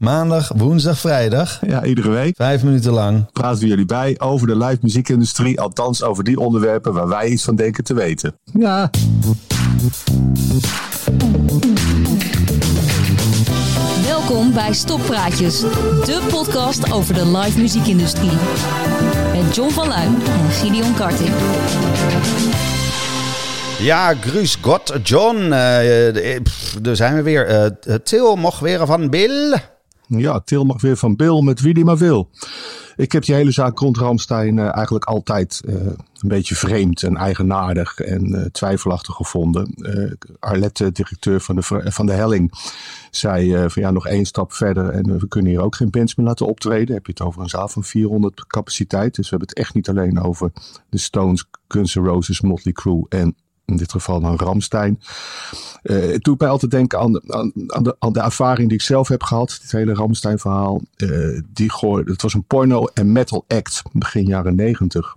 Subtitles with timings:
[0.00, 1.60] Maandag, woensdag, vrijdag.
[1.66, 2.36] Ja, iedere week.
[2.36, 3.32] Vijf minuten lang.
[3.32, 5.60] Praten we jullie bij over de live muziekindustrie.
[5.60, 8.34] Althans, over die onderwerpen waar wij iets van denken te weten.
[8.44, 8.90] Ja.
[14.04, 18.32] Welkom bij Stoppraatjes, de podcast over de live muziekindustrie.
[19.32, 21.30] Met John van Luijn en Gideon Karting.
[23.78, 25.36] Ja, grüß Gott, John.
[25.36, 25.50] Uh,
[26.82, 27.72] daar zijn we weer.
[27.86, 29.60] Uh, Til mag weer van Bill.
[30.18, 32.30] Ja, Til mag weer van Bill met wie die maar wil.
[32.96, 37.98] Ik heb die hele zaak rond Ramstein uh, eigenlijk altijd een beetje vreemd en eigenaardig
[37.98, 39.74] en twijfelachtig gevonden.
[40.38, 41.62] Arlette, directeur van de,
[41.92, 42.52] van de Helling,
[43.10, 46.26] zei van ja, nog één stap verder en we kunnen hier ook geen bands meer
[46.26, 46.94] laten optreden.
[46.94, 49.14] Heb je het over een zaal van 400 capaciteit.
[49.14, 50.52] Dus we hebben het echt niet alleen over
[50.88, 53.34] de Stones, Guns N' Roses, Motley Crue en
[53.70, 55.00] in dit geval dan Ramstein.
[55.82, 58.84] Uh, het doet mij altijd denken aan, aan, aan, de, aan, de, ervaring die ik
[58.84, 59.58] zelf heb gehad.
[59.62, 60.80] Dit hele Ramstein verhaal.
[60.96, 65.16] Uh, die gooide, het was een porno en metal act begin jaren negentig.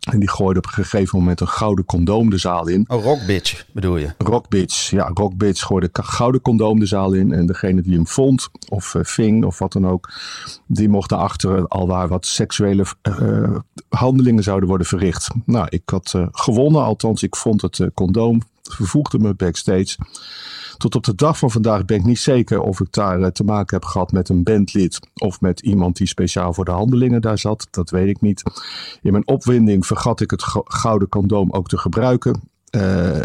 [0.00, 2.84] En die gooide op een gegeven moment een gouden condoom de zaal in.
[2.88, 4.14] Oh, Rock Bitch bedoel je?
[4.18, 5.10] Rock Bitch, ja.
[5.14, 7.32] Rock Bitch gooide een gouden condoom de zaal in.
[7.32, 10.12] En degene die hem vond, of uh, ving, of wat dan ook...
[10.66, 13.56] die mocht daarachter al waar wat seksuele uh,
[13.88, 15.28] handelingen zouden worden verricht.
[15.44, 18.42] Nou, ik had uh, gewonnen, althans ik vond het condoom.
[18.62, 19.96] Vervoegde me backstage.
[20.80, 23.76] Tot op de dag van vandaag ben ik niet zeker of ik daar te maken
[23.76, 27.66] heb gehad met een bandlid of met iemand die speciaal voor de handelingen daar zat.
[27.70, 28.42] Dat weet ik niet.
[29.02, 32.40] In mijn opwinding vergat ik het gouden condoom ook te gebruiken.
[32.70, 33.20] Uh,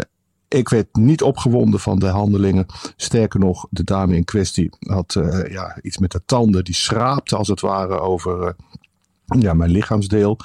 [0.48, 2.66] ik werd niet opgewonden van de handelingen.
[2.96, 6.64] Sterker nog, de dame in kwestie had uh, ja, iets met de tanden.
[6.64, 8.56] Die schraapte als het ware over
[9.38, 10.38] ja, mijn lichaamsdeel.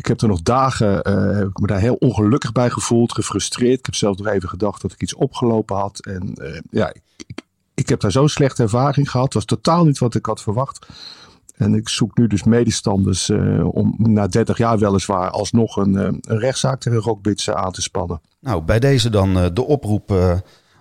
[0.00, 3.78] Ik heb er nog dagen, uh, heb ik me daar heel ongelukkig bij gevoeld, gefrustreerd.
[3.78, 6.06] Ik heb zelfs nog even gedacht dat ik iets opgelopen had.
[6.06, 6.92] En uh, ja,
[7.26, 7.42] ik,
[7.74, 9.24] ik, heb daar zo'n slechte ervaring gehad.
[9.24, 10.86] Het was totaal niet wat ik had verwacht.
[11.56, 16.20] En ik zoek nu dus medestanders uh, om na 30 jaar weliswaar alsnog een, een
[16.38, 18.20] rechtszaak tegen Rockbits aan te spannen.
[18.38, 20.14] Nou, bij deze dan de oproep.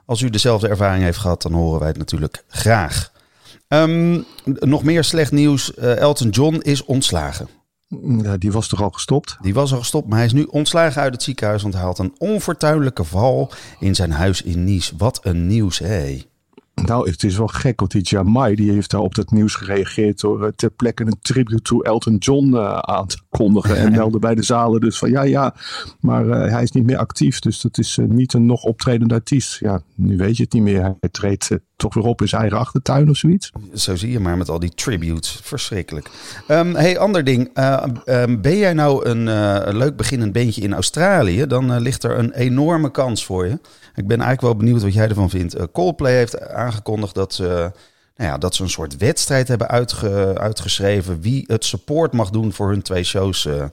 [0.05, 3.11] als u dezelfde ervaring heeft gehad, dan horen wij het natuurlijk graag.
[3.67, 5.73] Um, nog meer slecht nieuws.
[5.73, 7.58] Elton John is ontslagen.
[8.21, 9.37] Ja, die was toch al gestopt?
[9.41, 11.61] Die was al gestopt, maar hij is nu ontslagen uit het ziekenhuis.
[11.61, 14.93] Want hij had een onfortuinlijke val in zijn huis in Nice.
[14.97, 16.21] Wat een nieuws, hé.
[16.85, 20.19] Nou, het is wel gek, want die Jamai die heeft daar op dat nieuws gereageerd
[20.19, 23.75] door ter plekke een tribute to Elton John uh, aan te kondigen.
[23.75, 25.55] En meldde bij de zalen dus van ja, ja,
[25.99, 27.39] maar uh, hij is niet meer actief.
[27.39, 29.59] Dus dat is niet een nog optredende artiest.
[29.59, 30.81] Ja, nu weet je het niet meer.
[30.81, 33.51] Hij treedt toch weer op in zijn eigen achtertuin of zoiets.
[33.73, 35.39] Zo zie je maar met al die tributes.
[35.43, 36.09] Verschrikkelijk.
[36.47, 37.49] Um, hey, ander ding.
[38.05, 39.27] Um, ben jij nou een,
[39.67, 41.47] een leuk beginnend beentje in Australië?
[41.47, 43.59] Dan ligt er een enorme kans voor je.
[43.95, 45.71] Ik ben eigenlijk wel benieuwd wat jij ervan vindt.
[45.71, 47.71] Coldplay heeft aangekondigd dat ze,
[48.19, 51.21] nou ja, dat ze een soort wedstrijd hebben uitge, uitgeschreven.
[51.21, 53.65] Wie het support mag doen voor hun twee shows uh,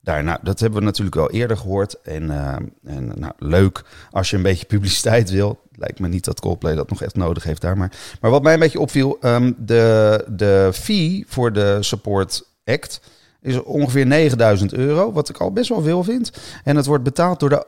[0.00, 0.24] daar.
[0.24, 2.00] Nou, dat hebben we natuurlijk wel eerder gehoord.
[2.02, 5.60] En, uh, en nou, leuk als je een beetje publiciteit wil.
[5.72, 7.76] Lijkt me niet dat Coldplay dat nog echt nodig heeft daar.
[7.76, 13.00] Maar, maar wat mij een beetje opviel, um, de, de fee voor de support act
[13.40, 15.12] is ongeveer 9000 euro.
[15.12, 16.32] Wat ik al best wel veel vind.
[16.64, 17.66] En het wordt betaald door de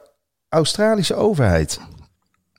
[0.48, 1.80] Australische overheid.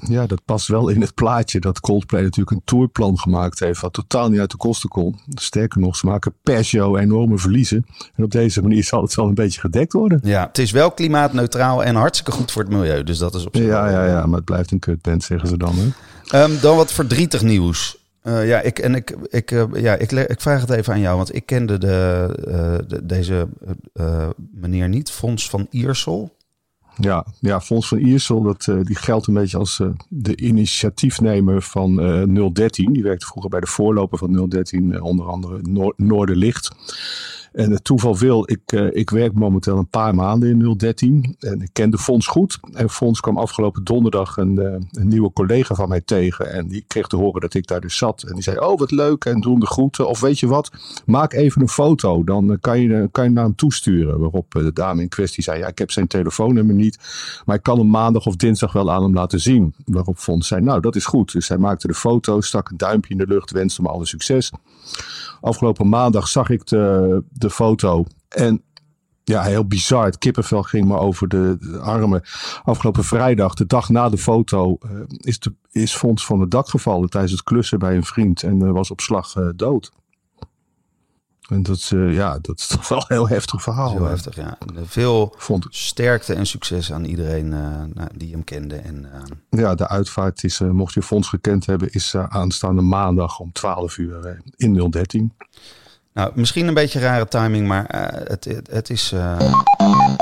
[0.10, 3.82] Ja, dat past wel in het plaatje dat Coldplay natuurlijk een tourplan gemaakt heeft.
[3.82, 5.20] Wat totaal niet uit de kosten kon.
[5.30, 7.86] Sterker nog, ze maken per show enorme verliezen.
[8.16, 10.20] En op deze manier zal het wel een beetje gedekt worden.
[10.24, 13.04] Ja, het is wel klimaatneutraal en hartstikke goed voor het milieu.
[13.04, 13.66] Dus dat is op zich.
[13.66, 15.76] Ja, ja, ja, maar het blijft een kutband, zeggen ze dan.
[15.76, 16.44] Hè?
[16.44, 18.04] Um, dan wat verdrietig nieuws.
[18.24, 21.18] Uh, ja, ik, en ik, ik, uh, ja ik, ik, vraag het even aan jou,
[21.18, 23.48] want ik kende de, uh, de deze
[24.52, 26.36] meneer niet, Fons van Iersel.
[26.98, 31.62] Ja, ja Fons van Iersel, dat, uh, die geldt een beetje als uh, de initiatiefnemer
[31.62, 32.94] van uh, 013.
[32.94, 36.72] Die werkte vroeger bij de voorloper van 013, onder andere Noor Noorderlicht.
[37.54, 41.70] En het toeval wil, ik, ik werk momenteel een paar maanden in 013 en ik
[41.74, 42.60] ken de Fons goed.
[42.74, 47.08] En Fons kwam afgelopen donderdag een, een nieuwe collega van mij tegen en die kreeg
[47.08, 48.24] te horen dat ik daar dus zat.
[48.24, 50.08] En die zei, oh wat leuk en doen de groeten.
[50.08, 50.72] Of weet je wat,
[51.06, 54.20] maak even een foto, dan kan, je, kan je naar hem toesturen.
[54.20, 56.85] Waarop de dame in kwestie zei, ja ik heb zijn telefoonnummer niet,
[57.46, 59.76] maar ik kan hem maandag of dinsdag wel aan hem laten zien.
[59.86, 61.32] Waarop Fons zei, nou dat is goed.
[61.32, 64.52] Dus hij maakte de foto, stak een duimpje in de lucht, wenste me alle succes.
[65.42, 68.06] Afgelopen maandag zag ik de, de foto.
[68.28, 68.64] En
[69.24, 70.06] ja, heel bizar.
[70.06, 72.22] Het kippenvel ging me over de, armen.
[72.64, 76.70] Afgelopen vrijdag, de dag na de foto, uh, is, de, is Fons van het dak
[76.70, 78.44] gevallen tijdens het klussen bij een vriend.
[78.44, 79.92] En uh, was op slag uh, dood.
[81.50, 83.92] En dat, is, eh, ja, dat is toch wel een heel heftig verhaal.
[83.92, 84.10] Heel hè.
[84.10, 84.58] heftig, ja.
[84.86, 87.60] Veel Vond sterkte en succes aan iedereen eh,
[87.94, 88.76] nou, die hem kende.
[88.76, 92.82] En, eh, Ja, de uitvaart is, eh, mocht je Fons gekend hebben, is eh, aanstaande
[92.82, 95.34] maandag om 12 uur eh, in 013.
[96.14, 99.38] nou, misschien een beetje rare timing, maar eh, het, het, het is eh,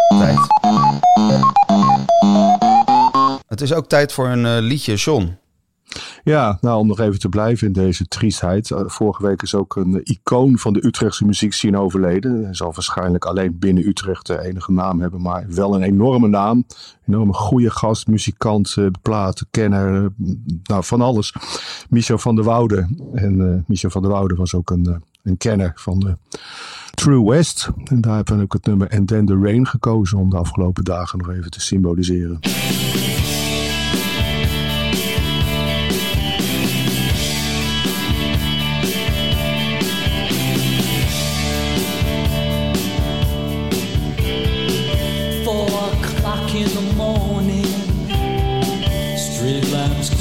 [0.09, 0.39] tijd.
[3.47, 5.37] Het is ook tijd voor een eh, liedje, John.
[6.23, 8.71] Ja, nou om nog even te blijven in deze triestheid.
[8.71, 12.43] Eh, vorige week is ook een icoon van de Utrechtse muziekscene overleden.
[12.43, 16.65] Hij zal waarschijnlijk alleen binnen Utrecht de enige naam hebben, maar wel een enorme naam.
[17.07, 20.33] Enorme goede gast, muzikant, eh, platen, kenner, eh,
[20.63, 21.33] nou van alles.
[21.89, 22.87] Michel van der Woude.
[23.13, 26.17] En eh Michel van der Woude was ook een, eh, een kenner van de
[26.93, 27.69] True West.
[27.83, 30.83] En daar heb ik ook het nummer And Then The Rain gekozen om de afgelopen
[30.83, 32.39] dagen nog even te symboliseren.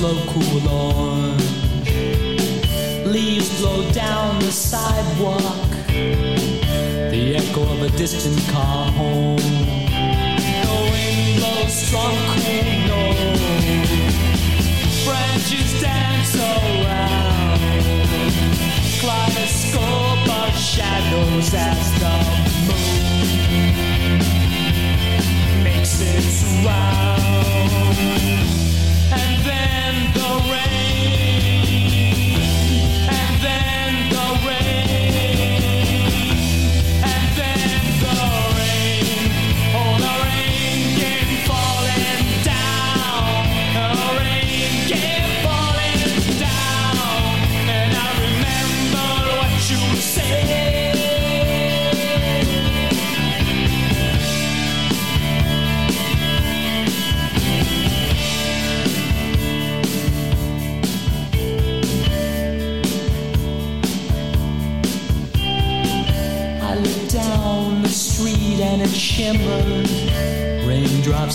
[0.03, 1.43] Glow cool orange.
[3.07, 5.71] Leaves blow down the sidewalk,
[7.13, 9.37] the echo of a distant car home.
[10.67, 13.03] The wind blows strong, cool, no.
[15.05, 16.72] Branches dance oh,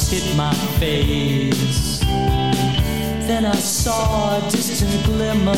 [0.09, 1.99] Hit my face.
[3.27, 5.53] Then I saw a distant glimmer.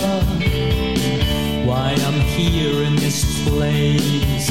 [1.67, 4.47] Why I'm here in this place.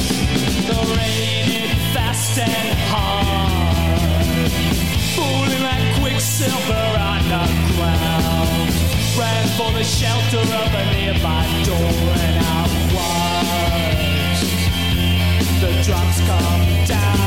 [0.67, 4.51] The rain hit fast and hard.
[5.15, 7.43] Fooling like quicksilver on the
[7.75, 8.71] ground.
[9.19, 12.61] Ran for the shelter of a nearby door and I
[12.95, 14.47] watched
[15.59, 17.18] the drops come down.